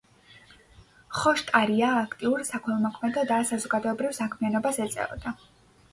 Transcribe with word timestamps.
ხოშტარია 1.17 1.91
აქტიურ 2.05 2.43
საქველმოქმედო 2.49 3.27
და 3.33 3.39
საზოგადოებრივ 3.53 4.19
საქმიანობას 4.21 4.81
ეწეოდა. 4.87 5.35